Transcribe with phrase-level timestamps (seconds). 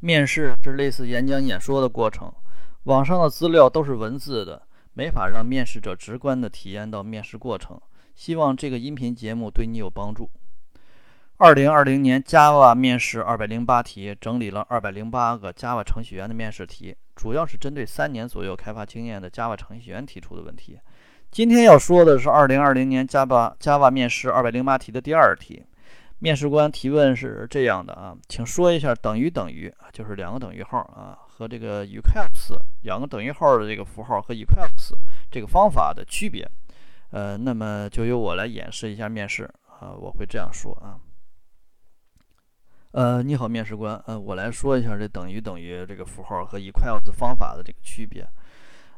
[0.00, 2.32] 面试是类似演讲演说的过程，
[2.84, 4.62] 网上的资料都是文字的，
[4.92, 7.80] 没法让面试者直观的体验到面试过程。
[8.14, 10.30] 希望这个音频节目对你有帮助。
[11.38, 20.78] 二零二零年 Java 面试二百零八题，整理了二百零八个 Java 程序员的面试题，主要是针对三年左右开发经验的 Java 程序员提出的问题。
[21.30, 25.62] 今天要说的是二零二零年 Java Java 面试二百零八题的第二题。
[26.18, 34.94] 面试官提问是这样的啊，请说一下等于等于就是两个等于号啊和这个 equals 两个等于号的这个符号和 equals
[35.30, 36.50] 这个方法的区别。
[37.10, 39.44] 呃，那么就由我来演示一下面试
[39.78, 40.98] 啊，我会这样说啊。
[42.92, 48.26] 呃，你好，面试官，呃，我来说一下这等于等于这个符号和 equals 方法的这个区别。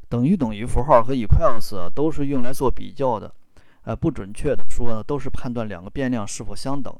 [0.08, 3.34] 等于等于符号和 equals 都是用来做比较的。
[3.82, 6.94] 呃，不准确的说呢，都是判断两个变量是否相等。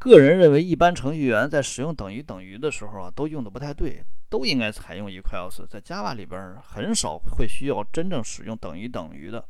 [0.00, 5.66] 个人认为，一般程序员在使用等于等于的时候啊，都用的不太对，都应该采用 equals。
[5.68, 9.44] 在 Java 里边很少会需要真正使用等于等于的，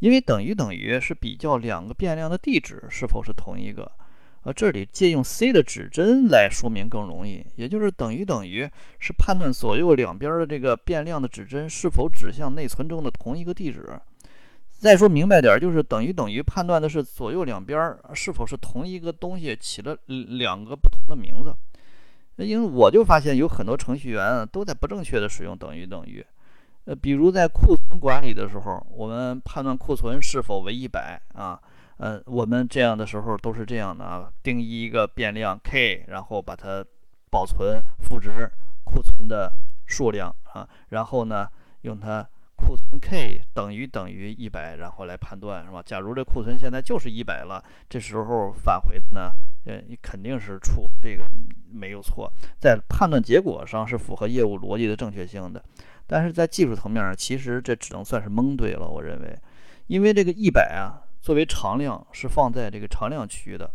[0.00, 3.90] 因为等于等于是比较两个变量的地址是否是同一个。
[4.42, 13.98] 呃，这里借用 C 的指针来说明更容易，也就是等于等于是判断左右两边的这个变量的指针是否指向内存中的同一个地址。
[14.78, 21.52] 再说明白点，就是等于等于判断的是左右两边是否是同一个东西，起了两个不同的名字。
[22.36, 26.24] 因为我就发现有很多程序员都在不正确的使用等于等于。
[26.84, 31.60] 呃，比如在库存管理的时候，我们判断库存是否为一百啊，
[31.96, 36.84] 呃，我们这样的时候都是这样的啊，定义一个变量 k，然后把它
[37.30, 38.48] 保存赋值
[38.84, 39.52] 库存的
[39.86, 41.48] 数量啊，然后呢
[41.82, 42.24] 用它。
[42.58, 45.80] 库存 k 等于等于一百，然后来判断是吧？
[45.86, 49.30] 假如这库存现在就是一百了，这时候返回呢，
[49.64, 51.24] 呃，你肯定是出这个
[51.70, 55.62] 没有错，在判断结果上是符合业务逻辑的正确性的。
[56.06, 58.88] 但是在技术层面上，其实这只能算是蒙对了。
[58.88, 59.38] 我认为，
[59.86, 63.70] 因为这个一百啊，作为常量是放在这个常量区的，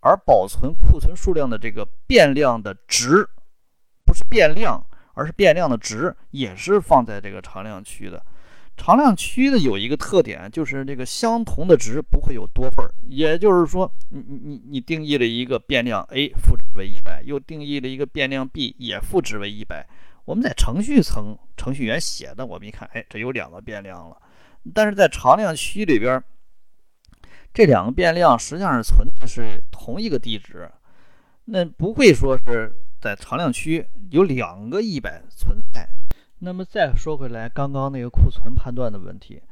[0.00, 3.28] 而保存库存数量的这个变量的值，
[4.04, 4.84] 不是变量。
[5.14, 8.24] 而是变量的值也是放在这个常量区的，
[8.76, 12.90] 常量区的有一个特点，就是这个相同的值不会有多份儿。
[13.06, 19.86] 也就是说，你你你你定义了一个变量 a 赋值为一百，又定义了一个变量 b 也赋值为一百。
[20.24, 24.16] 我们在程序层程序员写的，我们一看，哎，这有两个变量了。
[24.72, 26.22] 但是在常量区里边，
[27.52, 30.70] 这两个变量实际上是存的是同一个地址，
[31.44, 32.74] 那不会说是。
[33.02, 35.88] 在常量区有两个一百存在。
[36.38, 39.42] 那么再说回来，刚刚那个库存判断的问题，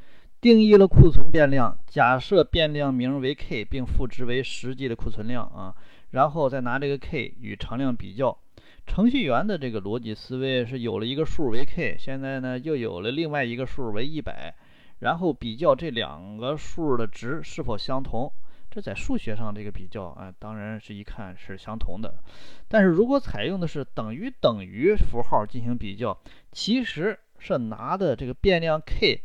[0.41, 5.75] 定义了库存变量，假设变量名为 k，并赋值为实际的库存量啊，
[6.11, 8.39] 然后再拿这个 k 与常量比较。
[8.87, 14.55] 程序员的这个逻辑思维是有了一个数为 k，现在呢又有了另外一个数为一百，
[15.01, 18.33] 然后比较这两个数的值是否相同。
[18.71, 22.23] 这在数学上这个比较啊，当然是一看是相同的。
[22.69, 26.17] 但是如果采用的是等于等于符号进行比较，
[26.53, 29.23] 其实是拿的这个变量 k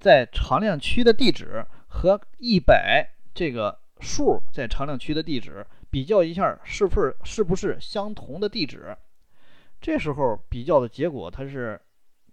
[0.00, 8.96] 在常量区的地址和一百这个数在常量区的地址比较一下，是不是是不是相同的地址？
[9.80, 11.78] 这时候比较的结果它是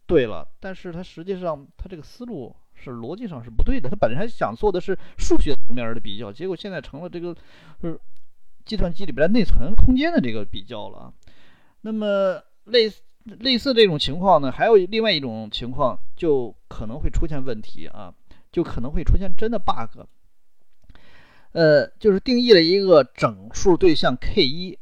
[0.05, 2.55] 对了，但是它实际上它这个思路。
[2.75, 7.35] 是逻辑上是不对的，他本来想做的是数学层面的比较，结果现在成了这个
[7.81, 7.99] 是
[8.63, 11.11] 计算机里边内存空间的这个比较了。
[11.81, 18.13] 那么类似类似这种情况呢，还有另外一种情况就可能会出现问题啊，
[18.51, 20.05] 就可能会出现真的 bug。
[21.53, 24.77] 呃，就是定义了一个整数对象 k 一，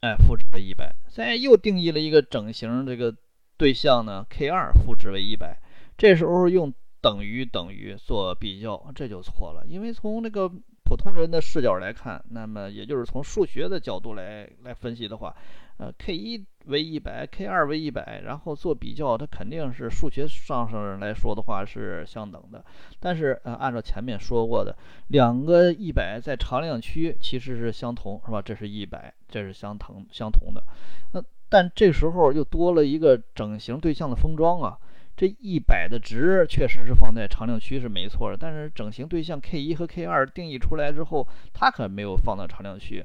[0.00, 3.14] 哎，赋值为一百，现在又定义了一个整形这个
[3.56, 5.60] 对象呢 k 二，赋值为一百，
[5.98, 6.72] 这时候用。
[7.04, 9.62] 等于等于做比较，这就错了。
[9.68, 10.48] 因为从那个
[10.84, 15.36] 普通人的视角来看，那么也就是从数学的角度来来分析的话，
[15.76, 22.64] 呃，k 一为一百，k 二为一百，然后做比较，它肯定是数学上上来说的话是相等的。
[23.00, 24.74] 但是呃，按照前面说过的，
[25.08, 28.40] 两个一百在常量区其实是相同，是吧？
[28.40, 30.62] 这是一百，这是相同相同的。
[31.12, 34.78] 那但这时候又多了一个整形对象的封装啊。
[35.16, 43.04] 这一百的值确实是放在常量区是没错的，但是整形对象 k 一和 k 二定义出来之后，它可没有放到常量区。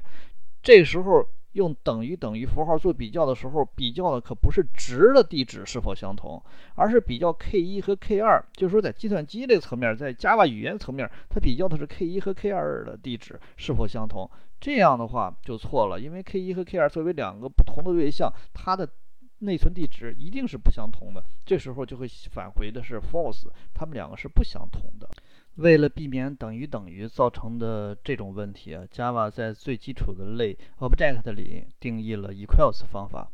[0.62, 6.40] 这时候用等于等于符号做比较的时候，比较的可不是值的地址是否相同，
[6.74, 8.44] 而是比较 k 一和 k 二。
[8.52, 14.28] 就是说，在计算机这个层面，在 Java 语言层面，它比较的是 k 一和 k 二的地址是否相同。
[14.60, 18.86] 这样的话就错了，因为 k 一和 k 二作为两个不同的对象，它的
[19.40, 21.22] 内存地址一定是不相同的。
[21.44, 25.08] 这时候就会返回的是 false，它们两个是不相同的。
[25.56, 33.28] 为了避免等于等于造成的这种问题啊，Java 在最基础的类 object 里定义了 equals 方法。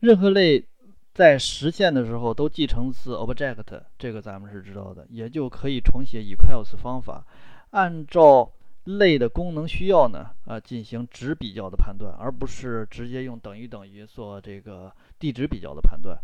[0.00, 0.64] 任何类
[1.12, 7.26] 在实现的时候都继承自 object，这个咱们是知道的，也就可以重写 equals 方法，
[7.70, 8.50] 按照
[8.86, 16.18] 类的功能需要呢啊进行值比较的判断，而不是直接用等于等于做这个地址比较的判断。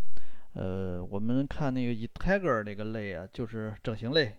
[0.54, 4.34] 呃，我们看那个 integer 那个类啊，就是整形类。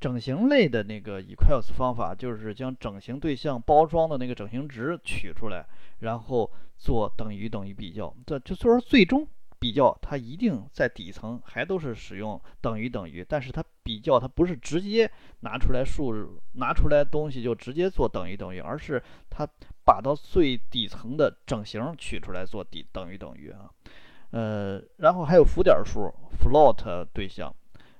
[0.00, 5.64] 整形类的那个 equals 方法，就是将整形对象包装的那个整形值取出来，
[6.00, 8.14] 然后做等于等于比较。
[8.26, 9.26] 这就说最终
[9.64, 19.48] 比较，它一定在底层还都是使用等于等于，但是它比较它不是直接拿出来数拿出来东西就直接做等于等于，而是它
[19.82, 23.70] 把到最底层的整形取出来做底等于等于啊。
[24.32, 27.54] 呃，然后还有浮点数 float 对象。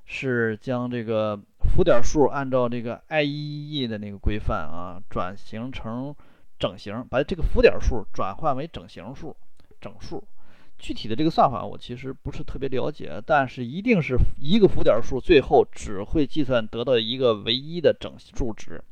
[0.07, 6.15] 是将这个浮点数按照这个 IEEE 的那个规范啊，转型成
[6.59, 9.35] 整形，把这个浮点数转换为整形数、
[9.81, 10.23] 整数。
[10.79, 18.83] 具体的这个算法我其实不是特别了解，但是一定是一个浮点数最后只会计算得到一个唯一的整数值，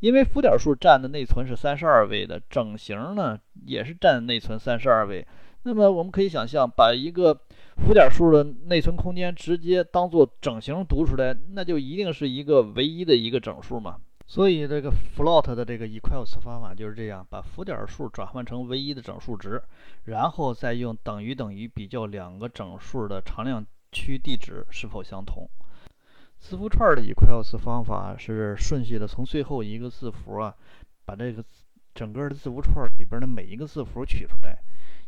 [0.00, 5.26] 因为浮点数占的内存是三十二位的，整形呢也是占内存三十二位。
[5.64, 7.32] 那么我们可以想象，把一个
[7.76, 13.96] 浮点数的内存空间直接当做整形读出来，那就一定是一个唯一的一个整数嘛。
[14.26, 19.62] 所以这个 float 的这个 equals 方法就是这样，把浮点数转换成唯一的整数值，
[20.04, 25.48] 然后再用等于等于比较两个整数的常量区地址是否相同。
[26.38, 30.54] 字符串的 equals 方法是顺序的从最后一个字符啊，
[31.04, 31.44] 把这个
[31.94, 34.58] 整个的字符串里边的每一个字符取出来。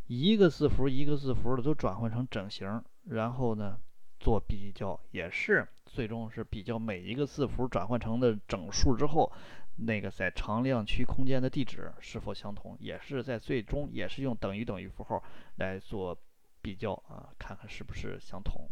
[0.07, 3.79] 一个字符一个字符的都转换成整形，然后呢
[4.25, 9.31] 做比较，也是最终是比较每一个字符转换成的整数之后，
[9.77, 15.23] 那个在常量区空间的地址是否相同，也是在最终也是用等于等于符号
[15.57, 16.17] 来做
[16.63, 18.67] 比较啊，看看是不是相同。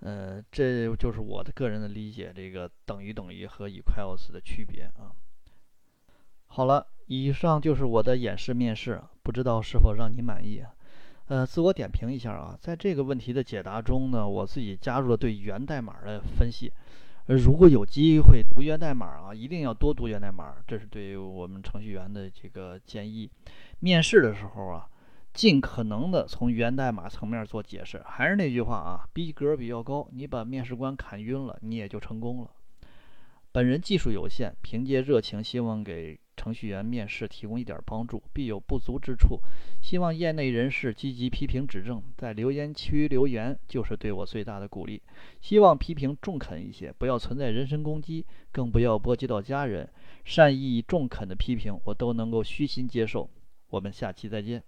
[0.00, 5.14] 呃，这就是我的个人的理解，这个等于等于和 equals 的区别啊。
[6.48, 6.88] 好了。
[7.10, 10.62] 以上就是我的演示面试，不知道是否让你满意？
[11.28, 16.72] 呃，自我点评一下啊，在这个问题的解答中呢，我自己加入了对源代码的分析。
[17.26, 23.30] 呃，如果有机会读源代码啊，一定要多读源代码，这是对于我们程序员的这个建议。
[23.80, 24.88] 面试的时候啊，
[25.34, 28.02] 尽可能的从源代码层面做解释。
[28.06, 32.50] 还是那句话啊，逼格比较高，你把面试官砍晕了，你也就成功了。
[33.58, 36.16] 本人技术有限，凭借热情，希望给。
[36.36, 39.40] 程序员面试提供一点帮助，必有不足之处，
[39.82, 45.02] 希望业内人士积极批评指正，在留言区留言就是对我最大的鼓励。
[45.40, 49.90] 希望批评中肯一些，不要存在人身攻击，更不要波及到家人。
[50.24, 53.28] 善意中肯的批评我都能够虚心接受。
[53.70, 54.62] 我们下期再见。